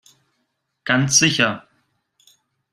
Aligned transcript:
Ganz 0.83 1.19
sicher. 1.19 1.67